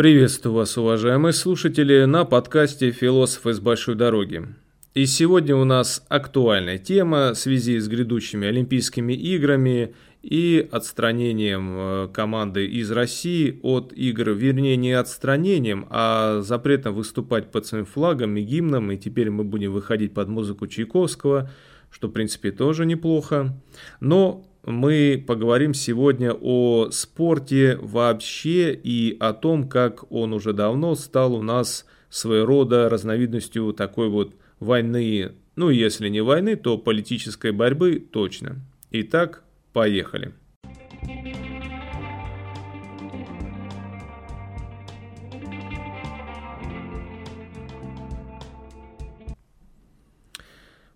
Приветствую 0.00 0.54
вас, 0.54 0.78
уважаемые 0.78 1.34
слушатели, 1.34 2.04
на 2.04 2.24
подкасте 2.24 2.90
«Философы 2.90 3.52
с 3.52 3.60
большой 3.60 3.96
дороги». 3.96 4.46
И 4.94 5.04
сегодня 5.04 5.54
у 5.54 5.64
нас 5.64 6.06
актуальная 6.08 6.78
тема 6.78 7.34
в 7.34 7.34
связи 7.34 7.78
с 7.78 7.86
грядущими 7.86 8.48
Олимпийскими 8.48 9.12
играми 9.12 9.94
и 10.22 10.66
отстранением 10.72 11.74
э, 11.76 12.08
команды 12.14 12.64
из 12.64 12.90
России 12.90 13.60
от 13.62 13.92
игр, 13.92 14.30
вернее 14.30 14.78
не 14.78 14.92
отстранением, 14.92 15.86
а 15.90 16.40
запретом 16.40 16.94
выступать 16.94 17.50
под 17.50 17.66
своим 17.66 17.84
флагом 17.84 18.38
и 18.38 18.40
гимном, 18.40 18.90
и 18.92 18.96
теперь 18.96 19.28
мы 19.28 19.44
будем 19.44 19.70
выходить 19.70 20.14
под 20.14 20.28
музыку 20.28 20.66
Чайковского, 20.66 21.50
что 21.90 22.08
в 22.08 22.12
принципе 22.12 22.52
тоже 22.52 22.86
неплохо. 22.86 23.54
Но 24.00 24.49
мы 24.64 25.22
поговорим 25.26 25.74
сегодня 25.74 26.32
о 26.32 26.90
спорте 26.90 27.76
вообще 27.80 28.74
и 28.74 29.16
о 29.18 29.32
том, 29.32 29.68
как 29.68 30.10
он 30.12 30.32
уже 30.32 30.52
давно 30.52 30.94
стал 30.94 31.34
у 31.34 31.42
нас 31.42 31.86
своего 32.10 32.46
рода 32.46 32.88
разновидностью 32.88 33.72
такой 33.72 34.08
вот 34.08 34.34
войны, 34.58 35.32
ну 35.56 35.70
если 35.70 36.08
не 36.08 36.20
войны, 36.20 36.56
то 36.56 36.76
политической 36.76 37.52
борьбы 37.52 38.00
точно. 38.00 38.56
Итак, 38.90 39.44
поехали. 39.72 40.34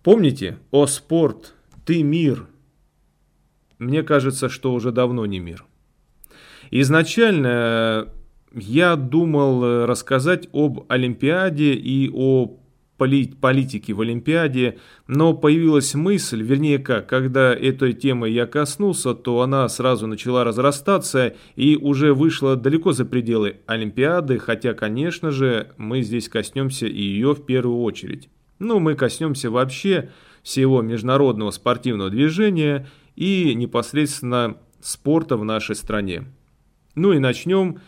Помните, 0.02 0.58
о 0.70 0.86
спорт, 0.86 1.54
ты 1.86 2.02
мир– 2.02 2.46
мне 3.78 4.02
кажется, 4.02 4.48
что 4.48 4.72
уже 4.72 4.92
давно 4.92 5.26
не 5.26 5.40
мир. 5.40 5.64
Изначально 6.70 8.08
я 8.52 8.96
думал 8.96 9.86
рассказать 9.86 10.48
об 10.52 10.84
Олимпиаде 10.88 11.74
и 11.74 12.10
о 12.12 12.58
политике 12.96 13.92
в 13.92 14.00
Олимпиаде, 14.00 14.78
но 15.08 15.34
появилась 15.34 15.94
мысль, 15.94 16.42
вернее 16.42 16.78
как, 16.78 17.08
когда 17.08 17.52
этой 17.52 17.92
темы 17.92 18.30
я 18.30 18.46
коснулся, 18.46 19.14
то 19.14 19.40
она 19.42 19.68
сразу 19.68 20.06
начала 20.06 20.44
разрастаться 20.44 21.34
и 21.56 21.76
уже 21.76 22.14
вышла 22.14 22.56
далеко 22.56 22.92
за 22.92 23.04
пределы 23.04 23.56
Олимпиады, 23.66 24.38
хотя, 24.38 24.74
конечно 24.74 25.32
же, 25.32 25.72
мы 25.76 26.02
здесь 26.02 26.28
коснемся 26.28 26.86
и 26.86 27.02
ее 27.02 27.34
в 27.34 27.44
первую 27.44 27.82
очередь. 27.82 28.30
Ну, 28.60 28.78
мы 28.78 28.94
коснемся 28.94 29.50
вообще 29.50 30.10
всего 30.42 30.80
международного 30.80 31.50
спортивного 31.50 32.10
движения– 32.10 32.88
и 33.16 33.54
непосредственно 33.54 34.56
спорта 34.80 35.36
в 35.36 35.44
нашей 35.44 35.76
стране. 35.76 36.24
Ну 36.94 37.12
и 37.12 37.18
начнем 37.18 37.80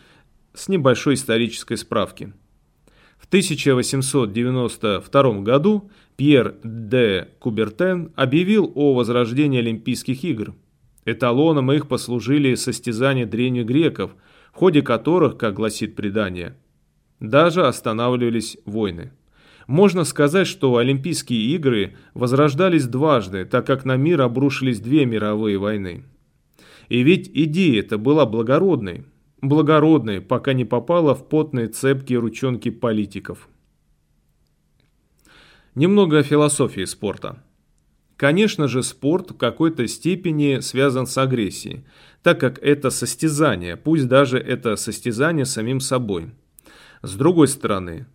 с 0.53 0.67
небольшой 0.67 1.15
исторической 1.15 1.75
справки. 1.75 2.33
В 3.17 3.25
1892 3.27 5.41
году 5.41 5.89
Пьер 6.15 6.55
де 6.63 7.29
Кубертен 7.39 8.11
объявил 8.15 8.71
о 8.75 8.93
возрождении 8.93 9.59
Олимпийских 9.59 10.23
игр. 10.23 10.53
Эталоном 11.05 11.71
их 11.71 11.87
послужили 11.87 12.55
состязания 12.55 13.25
древних 13.25 13.65
греков, 13.65 14.15
в 14.51 14.57
ходе 14.57 14.81
которых, 14.81 15.37
как 15.37 15.53
гласит 15.53 15.95
предание, 15.95 16.57
даже 17.19 17.65
останавливались 17.65 18.57
войны. 18.65 19.11
Можно 19.67 20.05
сказать, 20.05 20.47
что 20.47 20.77
Олимпийские 20.77 21.41
игры 21.55 21.97
возрождались 22.13 22.87
дважды, 22.87 23.43
так 23.43 23.67
как 23.67 23.83
на 23.83 23.97
мир 23.97 24.21
обрушились 24.21 24.79
две 24.79 25.05
мировые 25.05 25.57
войны. 25.57 26.05
И 26.87 27.03
ведь 27.03 27.29
идея 27.33 27.81
эта 27.81 27.97
была 27.97 28.25
благородной. 28.25 29.03
Благородной, 29.41 30.21
пока 30.21 30.53
не 30.53 30.63
попала 30.63 31.13
в 31.13 31.27
потные 31.27 31.67
цепкие 31.67 32.19
ручонки 32.19 32.71
политиков. 32.71 33.49
Немного 35.75 36.19
о 36.19 36.23
философии 36.23 36.85
спорта. 36.85 37.43
Конечно 38.15 38.67
же, 38.67 38.81
спорт 38.81 39.31
в 39.31 39.37
какой-то 39.37 39.85
степени 39.87 40.59
связан 40.61 41.05
с 41.05 41.15
агрессией, 41.19 41.83
так 42.23 42.39
как 42.39 42.57
это 42.63 42.89
состязание, 42.89 43.75
пусть 43.75 44.07
даже 44.07 44.39
это 44.39 44.75
состязание 44.75 45.45
самим 45.45 45.79
собой. 45.79 46.31
С 47.03 47.13
другой 47.13 47.47
стороны, 47.47 48.07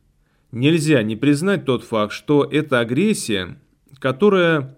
Нельзя 0.52 1.02
не 1.02 1.16
признать 1.16 1.64
тот 1.64 1.82
факт, 1.82 2.12
что 2.12 2.44
это 2.44 2.80
агрессия, 2.80 3.58
которая 3.98 4.76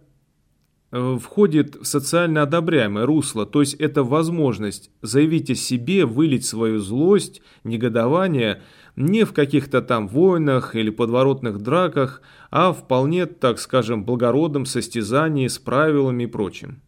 э, 0.92 1.18
входит 1.20 1.74
в 1.74 1.84
социально 1.84 2.42
одобряемое 2.42 3.04
русло, 3.04 3.44
то 3.44 3.60
есть 3.60 3.74
это 3.74 4.04
возможность 4.04 4.92
заявить 5.02 5.50
о 5.50 5.56
себе, 5.56 6.06
вылить 6.06 6.46
свою 6.46 6.78
злость, 6.78 7.42
негодование 7.64 8.62
не 8.94 9.24
в 9.24 9.32
каких-то 9.32 9.82
там 9.82 10.06
войнах 10.06 10.76
или 10.76 10.90
подворотных 10.90 11.60
драках, 11.60 12.22
а 12.52 12.72
вполне, 12.72 13.26
так 13.26 13.58
скажем, 13.58 14.04
благородном 14.04 14.66
состязании 14.66 15.48
с 15.48 15.58
правилами 15.58 16.22
и 16.22 16.28
прочим. 16.28 16.82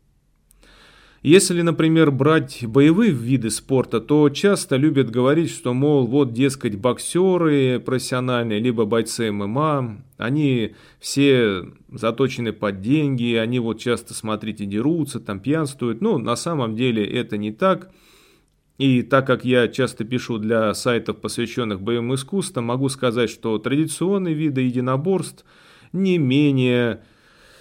Если, 1.27 1.61
например, 1.63 2.13
брать 2.13 2.65
боевые 2.65 3.11
виды 3.11 3.51
спорта, 3.51 4.01
то 4.01 4.31
часто 4.31 4.77
любят 4.77 5.11
говорить, 5.11 5.51
что, 5.51 5.75
мол, 5.75 6.07
вот, 6.07 6.33
дескать, 6.33 6.77
боксеры 6.77 7.81
профессиональные, 7.81 8.61
либо 8.61 8.85
бойцы 8.85 9.33
ММА, 9.33 10.05
они 10.19 10.77
все 11.01 11.65
заточены 11.91 12.53
под 12.53 12.81
деньги, 12.81 13.35
они 13.35 13.59
вот 13.59 13.81
часто, 13.81 14.15
смотрите, 14.15 14.67
дерутся, 14.67 15.19
там 15.19 15.41
пьянствуют. 15.41 16.01
Ну, 16.01 16.19
на 16.19 16.37
самом 16.37 16.77
деле 16.77 17.05
это 17.05 17.37
не 17.37 17.51
так. 17.51 17.91
И 18.79 19.03
так 19.03 19.27
как 19.27 19.45
я 19.45 19.67
часто 19.67 20.05
пишу 20.05 20.39
для 20.39 20.73
сайтов, 20.75 21.17
посвященных 21.17 21.81
боевым 21.81 22.15
искусствам, 22.15 22.67
могу 22.67 22.89
сказать, 22.89 23.31
что 23.31 23.59
традиционные 23.59 24.35
виды 24.35 24.61
единоборств 24.61 25.45
не 25.93 26.19
менее 26.19 27.01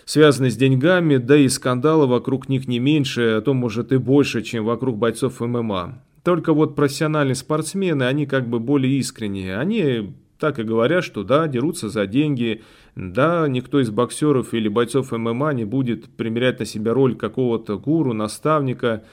связаны 0.05 0.49
с 0.49 0.55
деньгами, 0.55 1.17
да 1.17 1.35
и 1.35 1.49
скандалы 1.49 2.07
вокруг 2.07 2.47
них 2.47 2.67
не 2.67 2.79
меньше, 2.79 3.21
а 3.37 3.41
то 3.41 3.53
может 3.53 3.91
и 3.91 3.97
больше, 3.97 4.43
чем 4.43 4.65
вокруг 4.65 4.97
бойцов 4.97 5.39
ММА. 5.41 6.01
Только 6.23 6.53
вот 6.53 6.75
профессиональные 6.75 7.35
спортсмены, 7.35 8.03
они 8.03 8.25
как 8.25 8.47
бы 8.47 8.59
более 8.59 8.97
искренние. 8.97 9.57
Они 9.57 10.13
так 10.39 10.59
и 10.59 10.63
говорят, 10.63 11.03
что 11.03 11.23
да, 11.23 11.47
дерутся 11.47 11.89
за 11.89 12.05
деньги, 12.07 12.63
да, 12.95 13.47
никто 13.47 13.79
из 13.79 13.89
боксеров 13.89 14.53
или 14.53 14.67
бойцов 14.67 15.11
ММА 15.11 15.53
не 15.53 15.65
будет 15.65 16.05
примерять 16.05 16.59
на 16.59 16.65
себя 16.65 16.93
роль 16.93 17.15
какого-то 17.15 17.77
гуру, 17.77 18.13
наставника. 18.13 19.03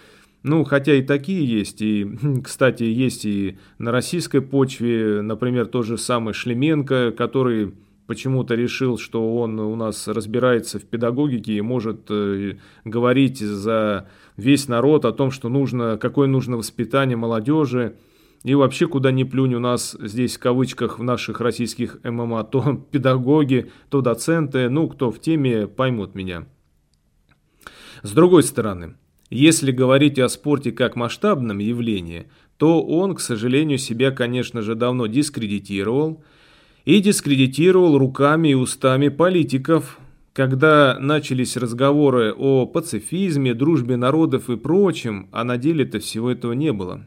Ну, 0.43 0.65
хотя 0.65 0.95
и 0.95 1.03
такие 1.03 1.45
есть, 1.45 1.81
и, 1.83 2.07
кстати, 2.43 2.83
есть 2.83 3.25
и 3.25 3.59
на 3.79 3.93
российской 3.93 4.41
почве, 4.41 5.23
например, 5.23 5.67
тот 5.67 5.87
же 5.87 5.99
самый 5.99 6.35
Шлеменко, 6.35 7.13
который 7.17 7.75
почему-то 8.07 8.55
решил, 8.55 8.99
что 8.99 9.37
он 9.37 9.59
у 9.59 9.77
нас 9.77 10.09
разбирается 10.09 10.79
в 10.79 10.85
педагогике 10.85 11.55
и 11.55 11.61
может 11.61 12.07
э, 12.11 12.57
говорить 12.85 13.39
за 13.39 14.09
весь 14.37 14.69
народ 14.69 15.05
о 15.05 15.13
том, 15.13 15.31
что 15.31 15.49
нужно, 15.49 15.99
какое 15.99 16.29
нужно 16.29 16.57
воспитание 16.57 17.17
молодежи. 17.17 17.97
И 18.45 18.55
вообще, 18.55 18.89
куда 18.89 19.13
ни 19.13 19.23
плюнь, 19.23 19.55
у 19.55 19.61
нас 19.61 19.97
здесь 20.01 20.37
в 20.37 20.41
кавычках 20.41 20.99
в 20.99 21.03
наших 21.03 21.41
российских 21.41 21.99
ММА 22.03 22.45
то 22.45 22.75
педагоги, 22.91 23.71
то 23.89 24.01
доценты, 24.01 24.69
ну, 24.69 24.89
кто 24.89 25.11
в 25.11 25.21
теме, 25.21 25.69
поймут 25.69 26.15
меня. 26.15 26.47
С 28.03 28.13
другой 28.13 28.43
стороны, 28.43 28.97
если 29.31 29.71
говорить 29.71 30.19
о 30.19 30.29
спорте 30.29 30.73
как 30.73 30.97
масштабном 30.97 31.59
явлении, 31.59 32.27
то 32.57 32.83
он, 32.83 33.15
к 33.15 33.21
сожалению, 33.21 33.79
себя, 33.79 34.11
конечно 34.11 34.61
же, 34.61 34.75
давно 34.75 35.07
дискредитировал– 35.07 36.25
и 36.85 37.01
дискредитировал 37.01 37.99
руками 37.99 38.49
и 38.49 38.55
устами 38.55 39.09
политиков. 39.09 39.99
Когда 40.33 40.99
начались 40.99 41.57
разговоры 41.57 42.33
о 42.33 42.67
пацифизме, 42.67 43.55
дружбе 43.55 43.97
народов 43.97 44.49
и 44.49 44.57
прочем, 44.57 45.29
а 45.31 45.45
на 45.45 45.59
деле-то 45.59 45.99
всего 46.01 46.31
этого 46.31 46.53
не 46.53 46.73
было. 46.73 47.07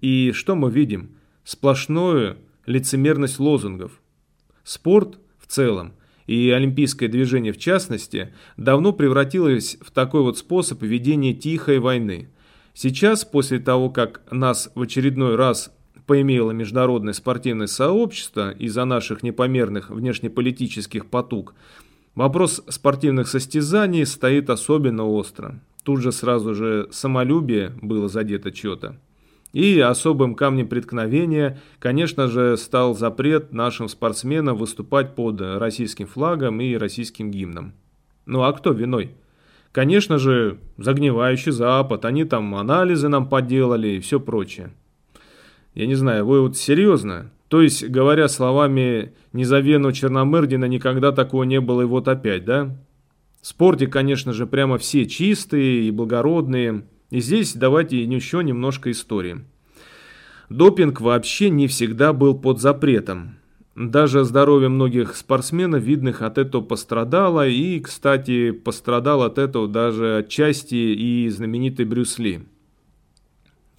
И 0.00 0.32
что 0.32 0.54
мы 0.54 0.70
видим? 0.70 1.16
Сплошную 1.44 2.36
лицемерность 2.66 3.38
лозунгов. 3.38 4.00
Спорт 4.62 5.18
в 5.38 5.46
целом 5.46 5.94
и 6.26 6.50
олимпийское 6.50 7.08
движение 7.08 7.54
в 7.54 7.58
частности 7.58 8.34
давно 8.58 8.92
превратилось 8.92 9.78
в 9.80 9.90
такой 9.90 10.20
вот 10.20 10.36
способ 10.36 10.82
ведения 10.82 11.32
тихой 11.32 11.78
войны. 11.78 12.28
Сейчас, 12.74 13.24
после 13.24 13.58
того, 13.58 13.88
как 13.88 14.20
нас 14.30 14.70
в 14.74 14.82
очередной 14.82 15.36
раз 15.36 15.72
поимело 16.08 16.50
международное 16.50 17.12
спортивное 17.12 17.68
сообщество 17.68 18.50
из-за 18.50 18.84
наших 18.84 19.22
непомерных 19.22 19.90
внешнеполитических 19.90 21.06
потуг, 21.06 21.54
вопрос 22.16 22.64
спортивных 22.68 23.28
состязаний 23.28 24.04
стоит 24.06 24.50
особенно 24.50 25.04
остро. 25.04 25.60
Тут 25.84 26.00
же 26.00 26.10
сразу 26.10 26.54
же 26.54 26.88
самолюбие 26.90 27.72
было 27.80 28.08
задето 28.08 28.52
что-то. 28.52 28.98
И 29.52 29.78
особым 29.78 30.34
камнем 30.34 30.68
преткновения, 30.68 31.60
конечно 31.78 32.26
же, 32.28 32.56
стал 32.56 32.94
запрет 32.94 33.52
нашим 33.52 33.88
спортсменам 33.88 34.56
выступать 34.56 35.14
под 35.14 35.40
российским 35.40 36.06
флагом 36.06 36.60
и 36.60 36.74
российским 36.74 37.30
гимном. 37.30 37.74
Ну 38.26 38.42
а 38.42 38.52
кто 38.52 38.72
виной? 38.72 39.14
Конечно 39.72 40.18
же, 40.18 40.58
загнивающий 40.78 41.52
Запад, 41.52 42.04
они 42.06 42.24
там 42.24 42.54
анализы 42.54 43.08
нам 43.08 43.28
поделали 43.28 43.88
и 43.88 44.00
все 44.00 44.18
прочее. 44.18 44.72
Я 45.78 45.86
не 45.86 45.94
знаю, 45.94 46.26
вы 46.26 46.40
вот 46.40 46.56
серьезно? 46.56 47.30
То 47.46 47.62
есть, 47.62 47.88
говоря 47.88 48.26
словами 48.26 49.12
Низавену 49.32 49.92
Черномырдина, 49.92 50.64
никогда 50.64 51.12
такого 51.12 51.44
не 51.44 51.60
было 51.60 51.82
и 51.82 51.84
вот 51.84 52.08
опять, 52.08 52.44
да? 52.44 52.76
Спорте, 53.42 53.86
конечно 53.86 54.32
же, 54.32 54.48
прямо 54.48 54.78
все 54.78 55.06
чистые 55.06 55.82
и 55.82 55.92
благородные. 55.92 56.82
И 57.10 57.20
здесь 57.20 57.54
давайте 57.54 58.02
еще 58.02 58.42
немножко 58.42 58.90
истории. 58.90 59.44
Допинг 60.48 61.00
вообще 61.00 61.48
не 61.48 61.68
всегда 61.68 62.12
был 62.12 62.36
под 62.36 62.60
запретом. 62.60 63.36
Даже 63.76 64.24
здоровье 64.24 64.68
многих 64.68 65.14
спортсменов, 65.14 65.80
видных, 65.84 66.22
от 66.22 66.38
этого 66.38 66.60
пострадало. 66.60 67.46
И, 67.46 67.78
кстати, 67.78 68.50
пострадал 68.50 69.22
от 69.22 69.38
этого 69.38 69.68
даже 69.68 70.16
отчасти 70.16 70.74
и 70.74 71.28
знаменитый 71.28 71.84
Брюс 71.84 72.18
Ли. 72.18 72.40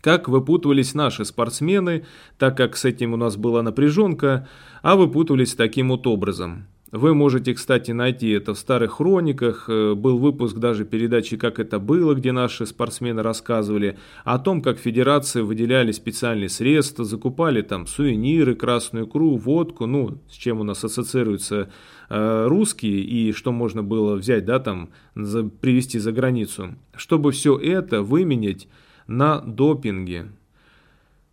Как 0.01 0.29
выпутывались 0.29 0.93
наши 0.93 1.25
спортсмены, 1.25 2.05
так 2.37 2.55
как 2.55 2.77
с 2.77 2.85
этим 2.85 3.13
у 3.13 3.17
нас 3.17 3.35
была 3.37 3.61
напряженка, 3.61 4.47
а 4.81 4.95
выпутывались 4.95 5.55
таким 5.55 5.89
вот 5.89 6.07
образом– 6.07 6.67
вы 6.91 7.13
можете, 7.13 7.53
кстати, 7.53 7.91
найти 7.91 8.29
это 8.29 8.55
в 8.55 8.57
старых 8.57 8.93
хрониках. 8.93 9.65
Э, 9.67 9.93
был 9.93 10.17
выпуск 10.17 10.57
даже 10.57 10.85
передачи 10.85 11.37
«Как 11.37 11.59
это 11.59 11.77
было», 11.77 12.15
где 12.15 12.31
наши 12.31 12.65
спортсмены 12.65 13.21
рассказывали 13.21 13.99
о 14.23 14.39
том, 14.39 14.63
как 14.63 14.79
федерации 14.79 15.41
выделяли 15.41 15.91
специальные 15.91 16.49
средства, 16.49 17.05
закупали 17.05 17.61
там 17.61 17.85
сувениры, 17.85 18.55
красную 18.55 19.05
икру, 19.05 19.37
водку, 19.37 19.85
ну, 19.85 20.17
с 20.31 20.33
чем 20.33 20.61
у 20.61 20.63
нас 20.63 20.83
ассоциируются 20.83 21.69
э, 22.09 22.45
русские 22.47 23.01
и 23.01 23.33
что 23.33 23.51
можно 23.51 23.83
было 23.83 24.15
взять, 24.15 24.45
да, 24.45 24.57
там, 24.57 24.89
за, 25.13 25.43
привезти 25.43 25.99
за 25.99 26.11
границу, 26.11 26.73
чтобы 26.95 27.31
все 27.33 27.55
это 27.55 28.01
выменять 28.01 28.67
на 29.09 29.41
допинге 29.41 30.27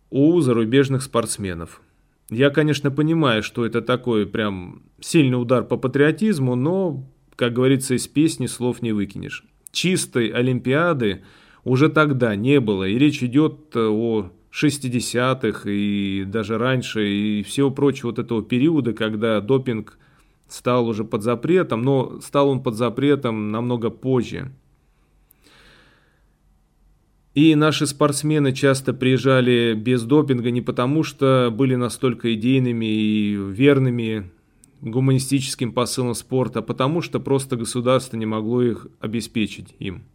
у 0.09 0.39
зарубежных 0.41 1.03
спортсменов. 1.03 1.81
Я, 2.29 2.49
конечно, 2.49 2.91
понимаю, 2.91 3.43
что 3.43 3.65
это 3.65 3.81
такой 3.81 4.25
прям 4.25 4.81
сильный 4.99 5.39
удар 5.39 5.63
по 5.63 5.77
патриотизму, 5.77 6.55
но, 6.55 7.05
как 7.35 7.53
говорится, 7.53 7.93
из 7.93 8.07
песни 8.07 8.47
слов 8.47 8.81
не 8.81 8.91
выкинешь. 8.91 9.45
Чистой 9.71 10.27
Олимпиады 10.29 11.23
уже 11.63 11.89
тогда 11.89 12.35
не 12.35 12.59
было, 12.59 12.85
и 12.85 12.97
речь 12.97 13.23
идет 13.23 13.75
о 13.75 14.31
60-х 14.51 15.69
и 15.69 16.25
даже 16.25 16.57
раньше, 16.57 17.07
и 17.07 17.43
всего 17.43 17.69
прочего 17.69 18.07
вот 18.07 18.19
этого 18.19 18.43
периода, 18.43 18.93
когда 18.93 19.39
допинг 19.39 19.97
стал 20.47 20.87
уже 20.87 21.03
под 21.03 21.21
запретом, 21.21 21.83
но 21.83 22.19
стал 22.21 22.49
он 22.49 22.63
под 22.63 22.75
запретом 22.75 23.51
намного 23.51 23.89
позже. 23.89 24.51
И 27.37 27.53
наши 27.53 27.85
спортсмены 27.85 28.51
часто 28.51 28.95
приезжали 28.95 29.75
без 29.75 30.01
допинга 30.01 30.49
не 30.49 30.63
потому, 30.63 31.03
что 31.03 31.53
были 31.55 31.75
настолько 31.75 32.33
идейными 32.33 32.87
и 32.87 33.35
верными 33.35 34.31
гуманистическим 34.81 35.71
посылам 35.71 36.15
спорта, 36.15 36.59
а 36.59 36.61
потому 36.63 37.03
что 37.03 37.19
просто 37.19 37.55
государство 37.55 38.17
не 38.17 38.25
могло 38.25 38.63
их 38.63 38.87
обеспечить 38.99 39.75
им. 39.77 40.05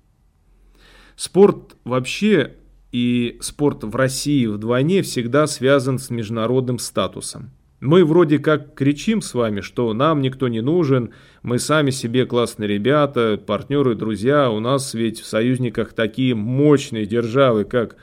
Спорт 1.15 1.77
вообще 1.85 2.57
и 2.91 3.39
спорт 3.41 3.85
в 3.85 3.95
России 3.95 4.47
вдвойне 4.47 5.03
всегда 5.03 5.47
связан 5.47 6.01
с 6.01 6.11
международным 6.11 6.81
статусом. 6.81 7.53
Мы 7.83 8.05
вроде 8.05 8.39
как 8.39 8.75
кричим 8.75 9.21
с 9.21 9.35
вами, 9.35 9.61
что 9.61 9.93
нам 9.93 10.21
никто 10.23 10.47
не 10.47 10.61
нужен, 10.61 11.11
мы 11.43 11.59
сами 11.59 11.91
себе 11.91 12.27
классные 12.27 12.69
ребята, 12.69 13.41
партнеры, 13.45 13.97
друзья. 13.97 14.53
У 14.53 14.61
нас 14.61 14.95
ведь 14.95 15.19
в 15.19 15.27
союзниках 15.27 15.93
такие 15.93 16.37
мощные 16.37 17.07
державы, 17.07 17.65
как 17.65 17.97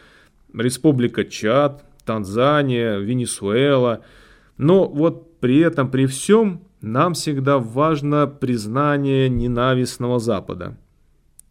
Республика 0.53 1.23
Чад, 1.23 1.85
Танзания, 2.03 2.97
Венесуэла. 2.97 4.01
Но 4.57 4.85
вот 4.85 5.39
при 5.39 5.59
этом, 5.59 5.89
при 5.89 6.07
всем, 6.07 6.59
нам 6.81 7.13
всегда 7.13 7.57
важно 7.57 8.27
признание 8.27 9.29
ненавистного 9.29 10.19
Запада. 10.19 10.75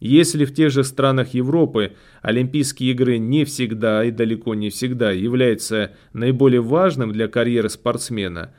Если 0.00 0.44
в 0.44 0.54
тех 0.54 0.70
же 0.70 0.84
странах 0.84 1.34
Европы 1.34 1.94
Олимпийские 2.22 2.92
игры 2.92 3.18
не 3.18 3.44
всегда 3.44 4.04
и 4.04 4.10
далеко 4.10 4.54
не 4.54 4.70
всегда 4.70 5.10
являются 5.10 5.92
наиболее 6.12 6.60
важным 6.60 7.12
для 7.12 7.26
карьеры 7.26 7.68
спортсмена, 7.68 8.54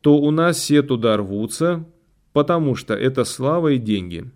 то 0.00 0.18
у 0.18 0.30
нас 0.30 0.56
все 0.56 0.82
туда 0.82 1.16
рвутся, 1.16 1.84
потому 2.32 2.74
что 2.74 2.94
это 2.94 3.24
слава 3.24 3.68
и 3.68 3.78
деньги. 3.78 4.30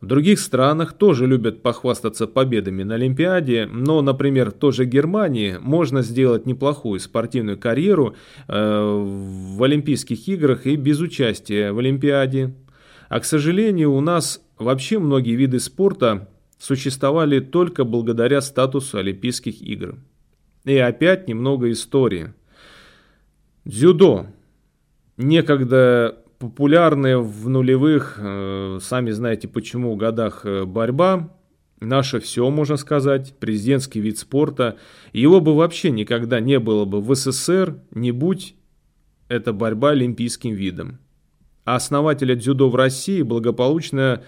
В 0.00 0.06
других 0.06 0.40
странах 0.40 0.94
тоже 0.94 1.26
любят 1.26 1.62
похвастаться 1.62 2.26
победами 2.26 2.82
на 2.84 2.94
Олимпиаде, 2.94 3.68
но, 3.70 4.00
например, 4.00 4.50
в 4.50 4.54
той 4.54 4.72
же 4.72 4.86
Германии 4.86 5.58
можно 5.60 6.00
сделать 6.00 6.46
неплохую 6.46 7.00
спортивную 7.00 7.58
карьеру 7.58 8.16
э, 8.48 8.54
в 8.54 9.62
Олимпийских 9.62 10.26
играх 10.26 10.66
и 10.66 10.76
без 10.76 11.00
участия 11.00 11.72
в 11.72 11.78
Олимпиаде. 11.78 12.54
А, 13.10 13.20
к 13.20 13.26
сожалению, 13.26 13.92
у 13.92 14.00
нас 14.00 14.40
Вообще 14.60 14.98
многие 14.98 15.36
виды 15.36 15.58
спорта 15.58 16.28
существовали 16.58 17.40
только 17.40 17.84
благодаря 17.84 18.42
статусу 18.42 18.98
Олимпийских 18.98 19.62
игр. 19.62 19.96
И 20.66 20.76
опять 20.76 21.26
немного 21.26 21.72
истории. 21.72 22.34
Дзюдо. 23.64 24.26
Некогда 25.16 26.18
популярная 26.38 27.16
в 27.16 27.48
нулевых, 27.48 28.18
э, 28.20 28.78
сами 28.82 29.10
знаете 29.12 29.48
почему, 29.48 29.96
годах 29.96 30.44
э, 30.44 30.66
борьба, 30.66 31.34
наше 31.80 32.20
все, 32.20 32.48
можно 32.50 32.76
сказать, 32.76 33.34
президентский 33.38 34.00
вид 34.00 34.18
спорта. 34.18 34.76
Его 35.14 35.40
бы 35.40 35.56
вообще 35.56 35.90
никогда 35.90 36.38
не 36.40 36.58
было 36.58 36.84
бы 36.84 37.00
в 37.00 37.14
СССР, 37.14 37.78
не 37.92 38.12
будь 38.12 38.54
эта 39.28 39.54
борьба 39.54 39.90
олимпийским 39.90 40.52
видом. 40.52 40.98
Основателя 41.74 42.34
дзюдо 42.34 42.68
в 42.68 42.76
России 42.76 43.22
благополучно 43.22 44.22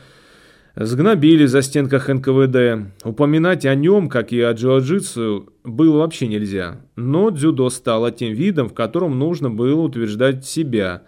Сгнобили 0.74 1.44
за 1.44 1.60
стенках 1.60 2.08
НКВД. 2.08 2.88
Упоминать 3.04 3.66
о 3.66 3.74
нем, 3.74 4.08
как 4.08 4.32
и 4.32 4.40
о 4.40 4.52
джиу-джитсу, 4.52 5.50
было 5.64 5.98
вообще 5.98 6.28
нельзя. 6.28 6.80
Но 6.96 7.28
дзюдо 7.28 7.68
стало 7.68 8.10
тем 8.10 8.32
видом, 8.32 8.70
в 8.70 8.74
котором 8.74 9.18
нужно 9.18 9.50
было 9.50 9.82
утверждать 9.82 10.46
себя. 10.46 11.02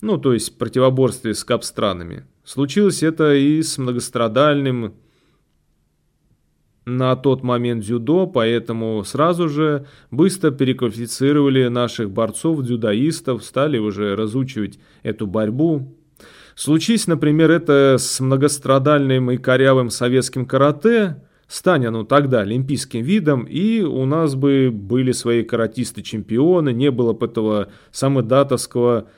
Ну, 0.00 0.16
то 0.16 0.32
есть 0.32 0.54
в 0.54 0.58
противоборстве 0.58 1.34
с 1.34 1.42
капстранами. 1.42 2.24
Случилось 2.44 3.02
это 3.02 3.34
и 3.34 3.60
с 3.62 3.78
многострадальным 3.78 4.94
на 6.84 7.14
тот 7.16 7.42
момент 7.42 7.84
дзюдо, 7.84 8.26
поэтому 8.26 9.04
сразу 9.04 9.48
же 9.48 9.86
быстро 10.10 10.50
переквалифицировали 10.50 11.68
наших 11.68 12.10
борцов-дзюдоистов, 12.10 13.44
стали 13.44 13.78
уже 13.78 14.16
разучивать 14.16 14.78
эту 15.02 15.26
борьбу. 15.26 15.94
Случись, 16.54 17.06
например, 17.06 17.50
это 17.50 17.96
с 17.98 18.20
многострадальным 18.20 19.30
и 19.30 19.36
корявым 19.36 19.90
советским 19.90 20.46
карате, 20.46 21.22
стань 21.48 21.86
оно 21.86 22.04
тогда 22.04 22.40
олимпийским 22.40 23.02
видом, 23.02 23.44
и 23.44 23.80
у 23.82 24.04
нас 24.04 24.34
бы 24.34 24.70
были 24.72 25.12
свои 25.12 25.42
каратисты-чемпионы, 25.42 26.72
не 26.72 26.90
было 26.90 27.12
бы 27.12 27.26
этого 27.26 27.68
самодатовского 27.92 29.08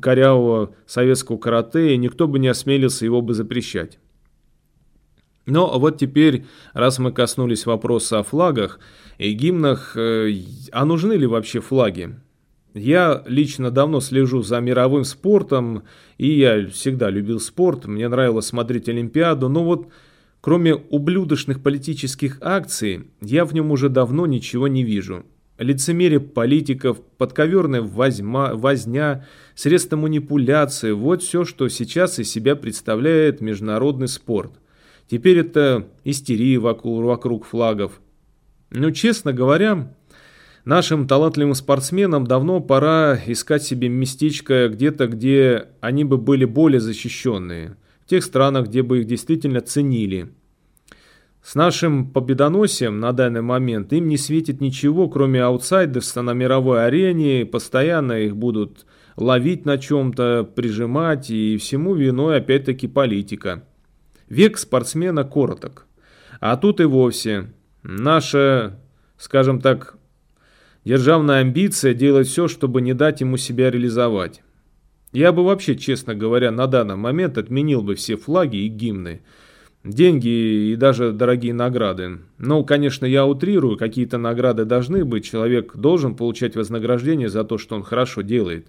корявого 0.00 0.74
советского 0.86 1.38
карате, 1.38 1.94
и 1.94 1.96
никто 1.96 2.28
бы 2.28 2.38
не 2.38 2.48
осмелился 2.48 3.04
его 3.04 3.22
бы 3.22 3.34
запрещать. 3.34 3.98
Но 5.48 5.78
вот 5.78 5.96
теперь, 5.98 6.44
раз 6.74 6.98
мы 6.98 7.10
коснулись 7.10 7.64
вопроса 7.64 8.18
о 8.18 8.22
флагах 8.22 8.80
и 9.16 9.32
гимнах, 9.32 9.96
э, 9.96 10.30
а 10.72 10.84
нужны 10.84 11.14
ли 11.14 11.26
вообще 11.26 11.60
флаги? 11.60 12.16
Я 12.74 13.22
лично 13.26 13.70
давно 13.70 14.00
слежу 14.00 14.42
за 14.42 14.60
мировым 14.60 15.04
спортом, 15.04 15.84
и 16.18 16.28
я 16.28 16.66
всегда 16.66 17.08
любил 17.08 17.40
спорт, 17.40 17.86
мне 17.86 18.08
нравилось 18.08 18.44
смотреть 18.44 18.90
Олимпиаду, 18.90 19.48
но 19.48 19.64
вот 19.64 19.88
кроме 20.42 20.74
ублюдочных 20.74 21.62
политических 21.62 22.38
акций, 22.42 23.06
я 23.22 23.46
в 23.46 23.54
нем 23.54 23.70
уже 23.70 23.88
давно 23.88 24.26
ничего 24.26 24.68
не 24.68 24.84
вижу. 24.84 25.24
Лицемерие 25.56 26.20
политиков, 26.20 27.00
подковерная 27.16 27.80
возьма, 27.80 28.54
возня, 28.54 29.26
средства 29.54 29.96
манипуляции– 29.96 30.90
вот 30.92 31.22
все, 31.22 31.46
что 31.46 31.68
сейчас 31.68 32.18
из 32.18 32.30
себя 32.30 32.54
представляет 32.54 33.40
международный 33.40 34.08
спорт. 34.08 34.52
Теперь 35.08 35.38
это 35.38 35.88
истерия 36.04 36.58
вокруг, 36.58 37.04
вокруг 37.04 37.44
флагов. 37.46 38.00
Но, 38.70 38.90
честно 38.90 39.32
говоря, 39.32 39.94
Нашим 40.68 41.06
талантливым 41.06 41.54
спортсменам 41.54 42.26
давно 42.26 42.60
пора 42.60 43.18
искать 43.26 43.62
себе 43.62 43.88
местечко 43.88 44.68
где-то, 44.68 45.06
где 45.06 45.68
они 45.80 46.04
бы 46.04 46.18
были 46.18 46.44
более 46.44 46.78
защищенные. 46.78 47.76
В 48.04 48.10
тех 48.10 48.22
странах, 48.22 48.68
где 48.68 48.82
бы 48.82 48.98
их 48.98 49.06
действительно 49.06 49.62
ценили. 49.62 50.28
С 51.42 51.54
нашим 51.54 52.10
победоносием 52.10 53.00
на 53.00 53.12
данный 53.12 53.40
момент 53.40 53.94
им 53.94 54.08
не 54.08 54.18
светит 54.18 54.60
ничего, 54.60 55.08
кроме 55.08 55.42
аутсайдерства 55.42 56.20
на 56.20 56.34
мировой 56.34 56.84
арене. 56.84 57.46
Постоянно 57.46 58.20
их 58.20 58.36
будут 58.36 58.84
ловить 59.16 59.64
на 59.64 59.78
чем-то, 59.78 60.50
прижимать, 60.54 61.30
и 61.30 61.56
всему 61.56 61.94
виной 61.94 62.36
опять-таки 62.36 62.88
политика. 62.88 63.64
Век 64.28 64.58
спортсмена 64.58 65.24
короток. 65.24 65.86
А 66.40 66.56
тут 66.56 66.80
и 66.80 66.84
вовсе 66.84 67.52
наша, 67.82 68.78
скажем 69.16 69.60
так, 69.60 69.98
Державная 70.88 71.40
амбиция 71.40 71.92
делать 71.92 72.28
все, 72.28 72.48
чтобы 72.48 72.80
не 72.80 72.94
дать 72.94 73.20
ему 73.20 73.36
себя 73.36 73.70
реализовать. 73.70 74.42
Я 75.12 75.32
бы 75.32 75.44
вообще, 75.44 75.76
честно 75.76 76.14
говоря, 76.14 76.50
на 76.50 76.66
данный 76.66 76.96
момент 76.96 77.36
отменил 77.36 77.82
бы 77.82 77.94
все 77.94 78.16
флаги 78.16 78.56
и 78.56 78.68
гимны. 78.68 79.20
Деньги 79.84 80.28
и 80.72 80.76
даже 80.76 81.12
дорогие 81.12 81.52
награды. 81.52 82.20
Ну, 82.38 82.64
конечно, 82.64 83.04
я 83.04 83.26
утрирую, 83.26 83.76
какие-то 83.76 84.16
награды 84.16 84.64
должны 84.64 85.04
быть. 85.04 85.26
Человек 85.26 85.76
должен 85.76 86.14
получать 86.14 86.56
вознаграждение 86.56 87.28
за 87.28 87.44
то, 87.44 87.58
что 87.58 87.76
он 87.76 87.82
хорошо 87.82 88.22
делает. 88.22 88.68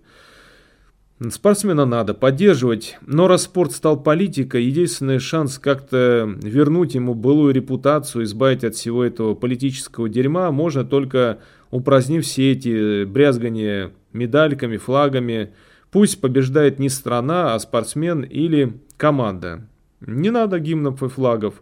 Спортсмена 1.28 1.86
надо 1.86 2.14
поддерживать, 2.14 2.98
но 3.06 3.28
раз 3.28 3.44
спорт 3.44 3.74
стал 3.74 4.02
политикой, 4.02 4.64
единственный 4.64 5.20
шанс 5.20 5.60
как-то 5.60 6.34
вернуть 6.42 6.96
ему 6.96 7.14
былую 7.14 7.54
репутацию, 7.54 8.24
избавить 8.24 8.64
от 8.64 8.76
всего 8.76 9.04
этого 9.04 9.36
политического 9.36 10.08
дерьма, 10.08 10.50
можно 10.52 10.86
только 10.86 11.40
упразднив 11.72 12.24
все 12.24 12.54
эти 12.54 13.04
брязгания 13.04 13.92
медальками, 14.14 14.78
флагами. 14.78 15.52
Пусть 15.92 16.22
побеждает 16.22 16.80
не 16.80 16.88
страна, 16.88 17.54
а 17.54 17.60
спортсмен 17.60 18.22
или 18.22 18.80
команда. 18.96 19.68
Не 20.00 20.30
надо 20.30 20.60
гимнов 20.60 21.04
и 21.04 21.10
флагов. 21.10 21.62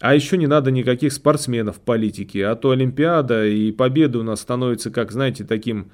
А 0.00 0.14
еще 0.14 0.38
не 0.38 0.46
надо 0.46 0.70
никаких 0.70 1.12
спортсменов 1.12 1.76
в 1.76 1.80
политике, 1.80 2.46
а 2.46 2.54
то 2.54 2.70
Олимпиада 2.70 3.46
и 3.46 3.70
победа 3.72 4.20
у 4.20 4.22
нас 4.22 4.40
становится, 4.40 4.90
как 4.90 5.12
знаете, 5.12 5.44
таким 5.44 5.90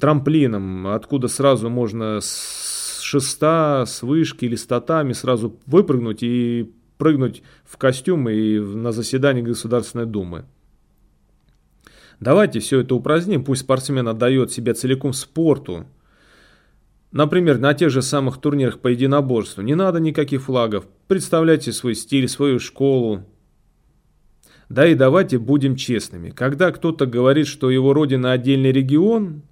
трамплином, 0.00 0.86
откуда 0.88 1.28
сразу 1.28 1.68
можно 1.68 2.20
с 2.20 3.00
шеста, 3.02 3.84
с 3.86 4.02
вышки 4.02 4.44
или 4.44 4.56
с 4.56 4.66
татами 4.66 5.12
сразу 5.12 5.58
выпрыгнуть 5.66 6.22
и 6.22 6.72
прыгнуть 6.98 7.42
в 7.64 7.76
костюм 7.76 8.28
и 8.28 8.58
на 8.58 8.92
заседание 8.92 9.44
Государственной 9.44 10.06
Думы. 10.06 10.44
Давайте 12.18 12.60
все 12.60 12.80
это 12.80 12.94
упраздним, 12.94 13.44
пусть 13.44 13.62
спортсмен 13.62 14.08
отдает 14.08 14.50
себя 14.50 14.74
целиком 14.74 15.12
спорту. 15.12 15.86
Например, 17.12 17.58
на 17.58 17.74
тех 17.74 17.90
же 17.90 18.02
самых 18.02 18.38
турнирах 18.38 18.80
по 18.80 18.88
единоборству 18.88 19.62
не 19.62 19.74
надо 19.74 20.00
никаких 20.00 20.42
флагов. 20.42 20.86
Представляйте 21.08 21.72
свой 21.72 21.94
стиль, 21.94 22.28
свою 22.28 22.58
школу. 22.58 23.24
Да 24.68 24.86
и 24.86 24.94
давайте 24.94 25.38
будем 25.38 25.76
честными. 25.76 26.30
Когда 26.30 26.72
кто-то 26.72 27.06
говорит, 27.06 27.46
что 27.46 27.70
его 27.70 27.92
родина 27.92 28.32
отдельный 28.32 28.72
регион, 28.72 29.42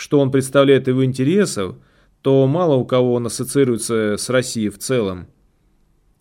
что 0.00 0.18
он 0.18 0.30
представляет 0.30 0.88
его 0.88 1.04
интересов, 1.04 1.76
то 2.22 2.46
мало 2.46 2.74
у 2.74 2.86
кого 2.86 3.14
он 3.14 3.26
ассоциируется 3.26 4.16
с 4.16 4.30
Россией 4.30 4.70
в 4.70 4.78
целом. 4.78 5.26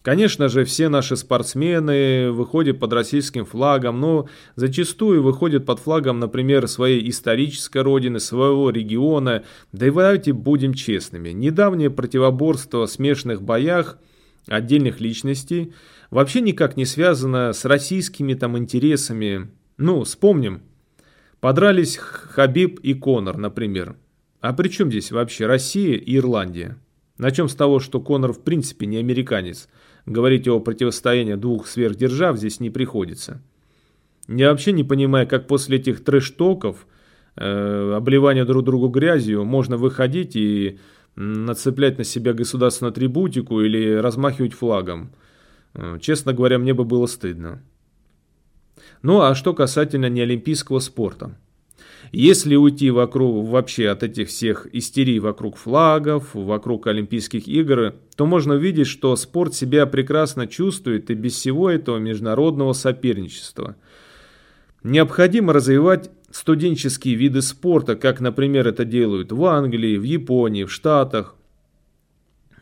Конечно 0.01 0.49
же, 0.49 0.65
все 0.65 0.89
наши 0.89 1.15
спортсмены 1.15 2.29
выходят 2.31 2.77
под 2.77 2.91
российским 2.91 3.45
флагом, 3.45 4.01
но 4.01 4.27
зачастую 4.57 5.23
выходят 5.23 5.65
под 5.65 5.79
флагом, 5.79 6.19
например, 6.19 6.67
своей 6.67 7.09
исторической 7.09 7.81
родины, 7.81 8.19
своего 8.19 8.69
региона. 8.69 9.43
Да 9.71 9.87
и 9.87 9.89
давайте 9.89 10.33
будем 10.33 10.73
честными. 10.73 11.29
Недавнее 11.29 11.89
противоборство 11.89 12.85
в 12.85 12.91
смешанных 12.91 13.41
боях 13.41 13.97
отдельных 14.47 14.99
личностей 14.99 15.73
вообще 16.11 16.41
никак 16.41 16.75
не 16.75 16.85
связано 16.85 17.53
с 17.53 17.63
российскими 17.63 18.33
там 18.33 18.57
интересами. 18.57 19.49
Ну, 19.77 20.03
вспомним, 20.03 20.63
Подрались 21.39 21.97
Хабиб 21.97 22.79
и 22.81 22.93
Конор, 22.93 23.37
например. 23.37 23.95
А 24.41 24.53
при 24.53 24.67
чем 24.67 24.89
здесь 24.89 25.11
вообще 25.11 25.45
Россия 25.45 25.95
и 25.95 26.17
Ирландия? 26.17 26.77
Начнем 27.17 27.47
с 27.47 27.55
того, 27.55 27.79
что 27.79 28.01
Конор 28.01 28.33
в 28.33 28.41
принципе 28.41 28.85
не 28.85 28.97
американец. 28.97 29.69
Говорить 30.05 30.47
о 30.47 30.59
противостоянии 30.59 31.35
двух 31.35 31.67
сверхдержав 31.67 32.37
здесь 32.37 32.59
не 32.59 32.69
приходится. 32.69 33.41
Я 34.27 34.51
вообще 34.51 34.73
не 34.73 34.83
понимаю, 34.83 35.27
как 35.27 35.47
после 35.47 35.77
этих 35.77 36.03
трэш-токов, 36.03 36.85
э, 37.35 37.93
обливания 37.95 38.45
друг 38.45 38.65
другу 38.65 38.89
грязью, 38.89 39.43
можно 39.45 39.77
выходить 39.77 40.35
и 40.35 40.79
нацеплять 41.15 41.97
на 41.97 42.03
себя 42.03 42.33
государственную 42.33 42.91
атрибутику 42.91 43.61
или 43.61 43.95
размахивать 43.95 44.53
флагом. 44.53 45.11
Э, 45.73 45.97
честно 46.01 46.33
говоря, 46.33 46.59
мне 46.59 46.73
бы 46.73 46.83
было 46.83 47.05
стыдно. 47.05 47.61
Ну 49.01 49.21
а 49.21 49.35
что 49.35 49.53
касательно 49.53 50.09
неолимпийского 50.09 50.79
спорта. 50.79 51.35
Если 52.11 52.55
уйти 52.55 52.89
вокруг 52.89 53.47
вообще 53.47 53.89
от 53.89 54.03
этих 54.03 54.29
всех 54.29 54.67
истерий 54.73 55.19
вокруг 55.19 55.57
флагов, 55.57 56.33
вокруг 56.33 56.87
Олимпийских 56.87 57.47
игр, 57.47 57.93
то 58.15 58.25
можно 58.25 58.55
увидеть, 58.55 58.87
что 58.87 59.15
спорт 59.15 59.53
себя 59.53 59.85
прекрасно 59.85 60.47
чувствует 60.47 61.11
и 61.11 61.13
без 61.13 61.33
всего 61.33 61.69
этого 61.69 61.97
международного 61.97 62.73
соперничества. 62.73 63.75
Необходимо 64.83 65.53
развивать 65.53 66.09
студенческие 66.31 67.15
виды 67.15 67.41
спорта, 67.41 67.95
как, 67.95 68.21
например, 68.21 68.67
это 68.67 68.85
делают 68.85 69.31
в 69.31 69.45
Англии, 69.45 69.97
в 69.97 70.03
Японии, 70.03 70.63
в 70.63 70.71
Штатах. 70.71 71.35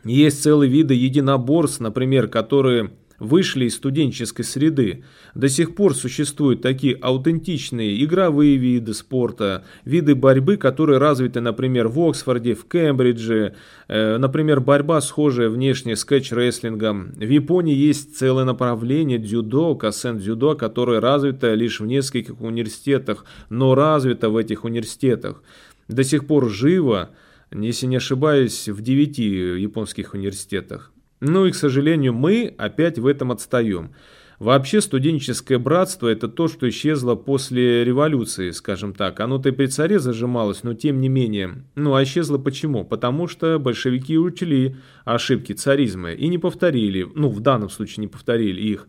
Есть 0.04 0.42
целые 0.42 0.70
виды 0.70 0.94
единоборств, 0.94 1.80
например, 1.80 2.28
которые 2.28 2.90
вышли 3.18 3.66
из 3.66 3.74
студенческой 3.74 4.44
среды. 4.44 5.04
До 5.34 5.48
сих 5.48 5.74
пор 5.74 5.94
существуют 5.94 6.62
такие 6.62 6.94
аутентичные 6.94 8.02
игровые 8.04 8.56
виды 8.56 8.94
спорта, 8.94 9.64
виды 9.84 10.14
борьбы, 10.14 10.56
которые 10.56 10.98
развиты, 10.98 11.40
например, 11.40 11.88
в 11.88 11.98
Оксфорде, 12.00 12.54
в 12.54 12.66
Кембридже, 12.66 13.54
э, 13.88 14.16
например, 14.18 14.60
борьба 14.60 15.00
схожая 15.00 15.48
внешне 15.48 15.96
с 15.96 16.04
кэтч-рестлингом. 16.04 17.12
В 17.16 17.28
Японии 17.28 17.74
есть 17.74 18.16
целое 18.16 18.44
направление 18.44 19.18
дзюдо, 19.18 19.74
касен-дзюдо, 19.74 20.54
которое 20.54 21.00
развито 21.00 21.54
лишь 21.54 21.80
в 21.80 21.86
нескольких 21.86 22.40
университетах, 22.40 23.24
но 23.50 23.74
развито 23.74 24.30
в 24.30 24.36
этих 24.36 24.64
университетах. 24.64 25.42
До 25.88 26.04
сих 26.04 26.26
пор 26.26 26.50
живо, 26.50 27.10
если 27.50 27.86
не 27.86 27.96
ошибаюсь, 27.96 28.68
в 28.68 28.82
девяти 28.82 29.26
японских 29.58 30.14
университетах. 30.14 30.92
Ну 31.20 31.46
и, 31.46 31.50
к 31.50 31.54
сожалению, 31.54 32.14
мы 32.14 32.54
опять 32.58 32.98
в 32.98 33.06
этом 33.06 33.32
отстаем. 33.32 33.92
Вообще 34.38 34.80
студенческое 34.80 35.58
братство 35.58 36.06
это 36.06 36.28
то, 36.28 36.46
что 36.46 36.68
исчезло 36.68 37.16
после 37.16 37.84
революции, 37.84 38.50
скажем 38.50 38.94
так. 38.94 39.18
Оно-то 39.18 39.48
и 39.48 39.52
при 39.52 39.66
царе 39.66 39.98
зажималось, 39.98 40.62
но 40.62 40.74
тем 40.74 41.00
не 41.00 41.08
менее. 41.08 41.64
Ну 41.74 41.96
а 41.96 42.04
исчезло 42.04 42.38
почему? 42.38 42.84
Потому 42.84 43.26
что 43.26 43.58
большевики 43.58 44.16
учли 44.16 44.76
ошибки 45.04 45.54
царизма 45.54 46.12
и 46.12 46.28
не 46.28 46.38
повторили, 46.38 47.04
ну 47.16 47.30
в 47.30 47.40
данном 47.40 47.68
случае 47.68 48.02
не 48.02 48.06
повторили 48.06 48.60
их. 48.60 48.86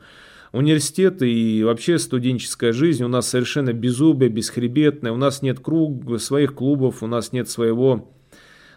Университеты 0.51 1.31
и 1.31 1.63
вообще 1.63 1.97
студенческая 1.97 2.71
жизнь 2.71 3.03
у 3.03 3.07
нас 3.07 3.27
совершенно 3.27 3.73
беззубая, 3.73 4.29
бесхребетная. 4.29 5.11
У 5.11 5.17
нас 5.17 5.41
нет 5.41 5.59
круг, 5.59 6.19
своих 6.19 6.53
клубов, 6.53 7.01
у 7.01 7.07
нас 7.07 7.31
нет 7.31 7.49
своего 7.49 8.18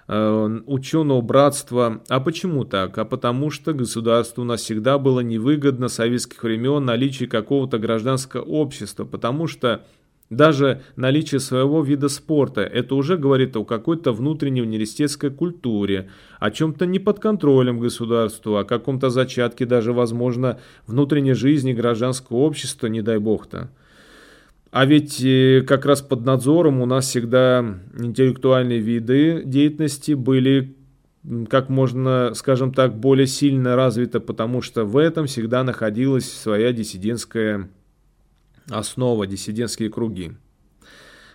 ученого 0.09 1.21
братства. 1.21 2.03
А 2.09 2.21
почему 2.21 2.65
так? 2.65 2.99
А 2.99 3.05
потому 3.05 3.51
что 3.51 3.73
государству 3.73 4.43
у 4.43 4.45
нас 4.45 4.61
всегда 4.63 4.99
было 4.99 5.21
невыгодно 5.21 5.89
с 5.89 5.95
советских 5.95 6.43
времен 6.43 6.85
наличие 6.85 7.29
какого-то 7.29 7.79
гражданского 7.79 8.43
общества, 8.43 9.05
потому 9.05 9.47
что 9.47 9.85
даже 10.33 10.81
наличие 10.97 11.41
своего 11.41 11.83
вида 11.83 12.09
спорта– 12.09 12.61
это 12.63 12.95
уже 12.95 13.19
говорит 13.19 13.55
о 13.55 13.65
какой-то 13.65 14.13
внутренней 14.13 14.63
университетской 14.63 15.31
культуре, 15.31 16.09
о 16.41 16.51
чем-то 16.51 16.87
не 16.87 16.99
под 16.99 17.21
контролем 17.21 17.79
государства, 17.79 18.61
о 18.61 18.65
каком-то 18.65 19.11
зачатке 19.11 19.67
даже, 19.67 19.93
возможно, 19.93 20.59
внутренней 20.87 21.35
жизни 21.35 21.75
гражданского 21.75 22.39
общества, 22.39 22.87
не 22.87 23.03
дай 23.03 23.19
бог-то. 23.19 23.71
А 24.73 24.87
ведь 24.87 25.23
э, 25.23 25.63
как 25.69 25.85
раз 25.85 26.01
под 26.01 26.25
надзором 26.25 26.81
у 26.81 26.87
нас 26.87 27.07
всегда 27.07 27.79
интеллектуальные 27.99 28.79
виды 28.81 29.43
деятельности 29.45 30.13
были 30.13 30.79
как 31.51 31.69
можно, 31.69 32.33
скажем 32.35 32.73
так, 32.73 32.99
более 32.99 33.27
сильно 33.27 33.77
развиты, 33.77 34.19
потому 34.19 34.63
что 34.63 34.87
в 34.87 34.97
этом 34.97 35.27
всегда 35.27 35.63
находилась 35.63 36.25
своя 36.25 36.73
диссидентская 36.73 37.69
основа, 38.71 39.27
диссидентские 39.27 39.91
круги. 39.91 40.33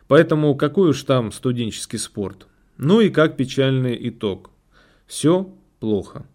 Поэтому 0.08 0.56
какой 0.56 0.90
уж 0.90 1.04
там 1.04 1.32
студенческий 1.32 2.00
спорт. 2.00 2.48
Ну 2.78 3.02
и 3.02 3.12
как 3.12 3.38
печальный 3.38 3.98
итог. 4.10 4.50
Все 5.06 5.54
плохо. 5.80 6.26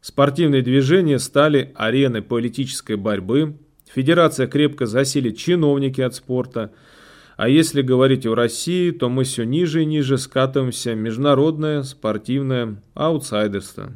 Спортивные 0.00 0.62
движения 0.62 1.18
стали 1.18 1.72
ареной 1.74 2.22
политической 2.22 2.94
борьбы, 2.94 3.56
Федерация 3.94 4.46
крепко 4.46 4.86
засилит 4.86 5.36
чиновники 5.36 6.00
от 6.00 6.14
спорта. 6.14 6.72
А 7.36 7.48
если 7.48 7.82
говорить 7.82 8.26
о 8.26 8.34
России, 8.34 8.90
то 8.90 9.08
мы 9.08 9.24
все 9.24 9.44
ниже 9.44 9.82
и 9.82 9.86
ниже 9.86 10.16
скатываемся 10.16 10.92
в 10.92 10.96
международное 10.96 11.82
спортивное 11.82 12.82
аутсайдерство. 12.94 13.92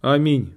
Аминь. 0.00 0.54